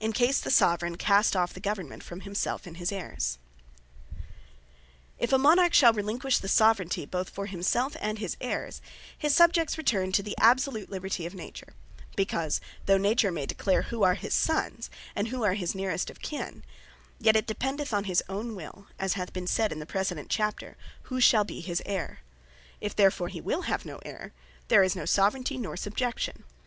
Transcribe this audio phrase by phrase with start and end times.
[0.00, 3.36] In Case The Soveraign Cast Off The Government From Himself And Heyrs
[5.18, 8.80] If a Monarch shall relinquish the Soveraignty, both for himself, and his heires;
[9.18, 11.74] His Subjects returne to the absolute Libertie of Nature;
[12.16, 16.16] because, though Nature may declare who are his Sons, and who are the nerest of
[16.16, 16.62] his Kin;
[17.20, 20.78] yet it dependeth on his own will, (as hath been said in the precedent chapter,)
[21.12, 22.20] who shall be his Heyr.
[22.80, 24.30] If therefore he will have no Heyre,
[24.68, 26.44] there is no Soveraignty, nor Subjection.